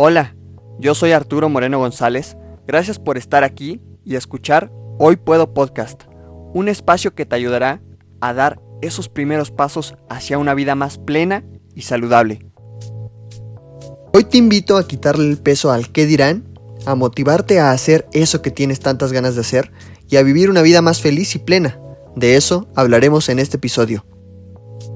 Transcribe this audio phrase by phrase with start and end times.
[0.00, 0.36] Hola,
[0.78, 2.36] yo soy Arturo Moreno González.
[2.68, 6.04] Gracias por estar aquí y escuchar Hoy Puedo Podcast,
[6.54, 7.82] un espacio que te ayudará
[8.20, 11.42] a dar esos primeros pasos hacia una vida más plena
[11.74, 12.46] y saludable.
[14.12, 16.44] Hoy te invito a quitarle el peso al qué dirán,
[16.86, 19.72] a motivarte a hacer eso que tienes tantas ganas de hacer
[20.08, 21.76] y a vivir una vida más feliz y plena.
[22.14, 24.06] De eso hablaremos en este episodio.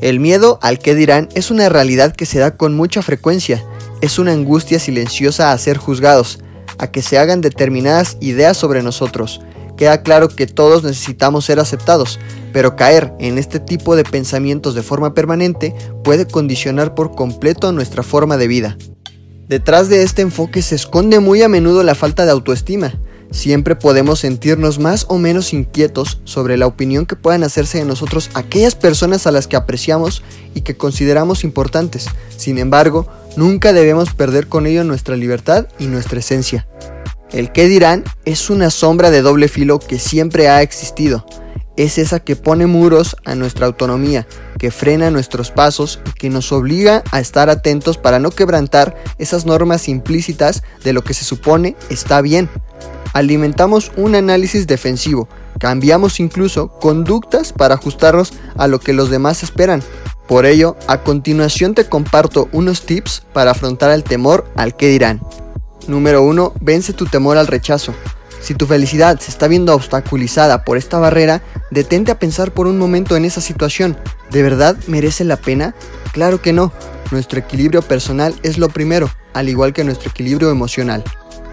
[0.00, 3.64] El miedo al qué dirán es una realidad que se da con mucha frecuencia
[4.00, 6.38] es una angustia silenciosa a ser juzgados,
[6.78, 9.40] a que se hagan determinadas ideas sobre nosotros.
[9.76, 12.18] Queda claro que todos necesitamos ser aceptados,
[12.52, 18.02] pero caer en este tipo de pensamientos de forma permanente puede condicionar por completo nuestra
[18.02, 18.76] forma de vida.
[19.48, 23.00] Detrás de este enfoque se esconde muy a menudo la falta de autoestima.
[23.30, 28.30] Siempre podemos sentirnos más o menos inquietos sobre la opinión que puedan hacerse de nosotros
[28.34, 30.22] aquellas personas a las que apreciamos
[30.54, 32.06] y que consideramos importantes.
[32.36, 33.06] Sin embargo,
[33.36, 36.66] Nunca debemos perder con ello nuestra libertad y nuestra esencia.
[37.30, 41.26] El qué dirán es una sombra de doble filo que siempre ha existido.
[41.76, 44.26] Es esa que pone muros a nuestra autonomía,
[44.58, 49.46] que frena nuestros pasos y que nos obliga a estar atentos para no quebrantar esas
[49.46, 52.48] normas implícitas de lo que se supone está bien.
[53.12, 55.28] Alimentamos un análisis defensivo,
[55.60, 59.82] cambiamos incluso conductas para ajustarnos a lo que los demás esperan
[60.28, 65.22] por ello, a continuación te comparto unos tips para afrontar el temor al que dirán.
[65.86, 66.52] Número 1.
[66.60, 67.94] Vence tu temor al rechazo.
[68.42, 72.78] Si tu felicidad se está viendo obstaculizada por esta barrera, detente a pensar por un
[72.78, 73.96] momento en esa situación.
[74.30, 75.74] ¿De verdad merece la pena?
[76.12, 76.72] Claro que no.
[77.10, 81.04] Nuestro equilibrio personal es lo primero, al igual que nuestro equilibrio emocional.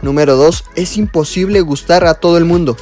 [0.01, 0.65] Número 2.
[0.75, 2.75] Es imposible gustar a todo el mundo.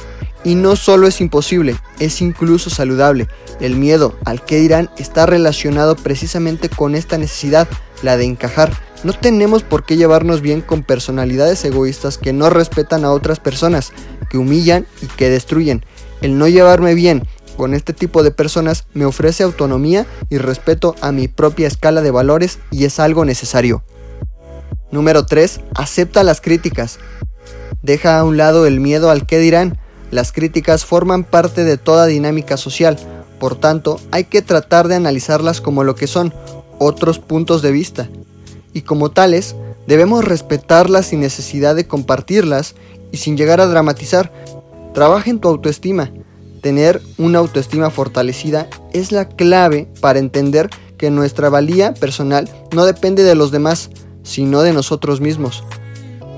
[0.44, 3.28] Y no solo es imposible, es incluso saludable.
[3.60, 7.66] El miedo al que dirán está relacionado precisamente con esta necesidad,
[8.02, 8.70] la de encajar.
[9.04, 13.92] No tenemos por qué llevarnos bien con personalidades egoístas que no respetan a otras personas,
[14.28, 15.84] que humillan y que destruyen.
[16.20, 21.12] El no llevarme bien con este tipo de personas me ofrece autonomía y respeto a
[21.12, 23.84] mi propia escala de valores y es algo necesario.
[24.90, 25.60] Número 3.
[25.74, 26.98] Acepta las críticas.
[27.82, 29.78] Deja a un lado el miedo al que dirán
[30.14, 32.96] las críticas forman parte de toda dinámica social,
[33.40, 36.32] por tanto hay que tratar de analizarlas como lo que son,
[36.78, 38.08] otros puntos de vista.
[38.72, 39.56] Y como tales,
[39.88, 42.76] debemos respetarlas sin necesidad de compartirlas
[43.10, 44.32] y sin llegar a dramatizar.
[44.94, 46.12] Trabaja en tu autoestima.
[46.62, 53.24] Tener una autoestima fortalecida es la clave para entender que nuestra valía personal no depende
[53.24, 53.90] de los demás,
[54.22, 55.64] sino de nosotros mismos.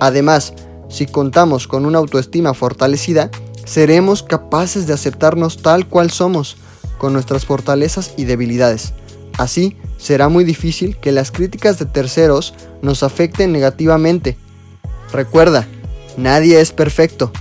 [0.01, 0.55] Además,
[0.89, 3.31] si contamos con una autoestima fortalecida,
[3.67, 6.57] seremos capaces de aceptarnos tal cual somos,
[6.97, 8.95] con nuestras fortalezas y debilidades.
[9.37, 14.39] Así, será muy difícil que las críticas de terceros nos afecten negativamente.
[15.13, 15.67] Recuerda,
[16.17, 17.33] nadie es perfecto.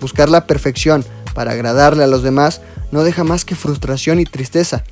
[0.00, 1.04] Buscar la perfección
[1.34, 4.84] para agradarle a los demás no deja más que frustración y tristeza.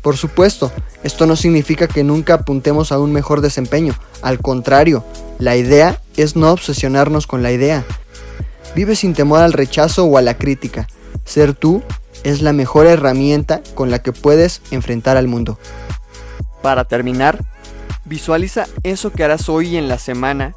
[0.00, 0.72] Por supuesto,
[1.02, 3.94] esto no significa que nunca apuntemos a un mejor desempeño.
[4.22, 5.04] Al contrario,
[5.38, 7.84] la idea es no obsesionarnos con la idea,
[8.74, 10.86] Vive sin temor al rechazo o a la crítica.
[11.24, 11.82] Ser tú
[12.24, 15.58] es la mejor herramienta con la que puedes enfrentar al mundo.
[16.62, 17.44] Para terminar,
[18.04, 20.54] visualiza eso que harás hoy en la semana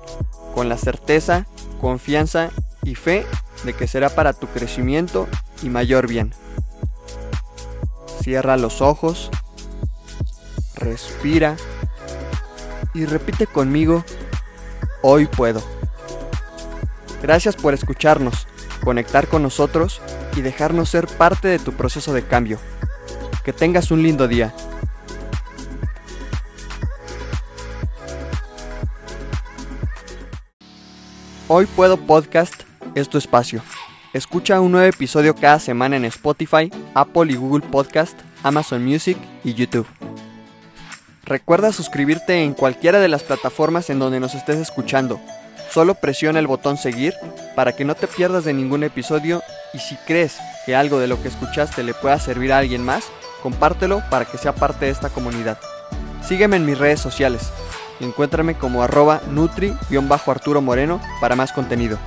[0.53, 1.45] con la certeza,
[1.81, 2.51] confianza
[2.83, 3.25] y fe
[3.65, 5.27] de que será para tu crecimiento
[5.61, 6.33] y mayor bien.
[8.21, 9.29] Cierra los ojos,
[10.75, 11.57] respira
[12.93, 14.05] y repite conmigo,
[15.01, 15.74] hoy puedo.
[17.25, 18.45] Gracias por escucharnos,
[18.83, 19.99] conectar con nosotros
[20.35, 22.59] y dejarnos ser parte de tu proceso de cambio.
[23.43, 24.53] Que tengas un lindo día.
[31.47, 32.61] Hoy Puedo Podcast
[32.93, 33.63] es tu espacio.
[34.13, 39.55] Escucha un nuevo episodio cada semana en Spotify, Apple y Google Podcast, Amazon Music y
[39.55, 39.87] YouTube.
[41.23, 45.19] Recuerda suscribirte en cualquiera de las plataformas en donde nos estés escuchando
[45.75, 47.15] Solo presiona el botón seguir
[47.53, 49.43] para que no te pierdas de ningún episodio
[49.73, 53.03] y si crees que algo de lo que escuchaste le pueda servir a alguien más,
[53.43, 55.57] compártelo para que sea parte de esta comunidad.
[56.25, 57.51] Sígueme en mis redes sociales.
[57.99, 61.99] Encuéntrame como arroba nutri-arturo moreno para más contenido.